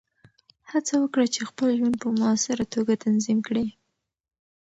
[0.71, 3.65] هڅه وکړه چې خپل ژوند په مؤثره توګه تنظیم کړې.